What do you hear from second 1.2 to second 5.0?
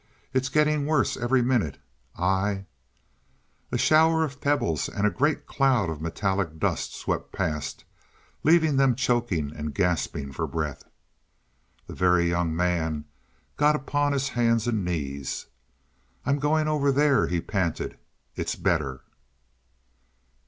minute. I" A shower of pebbles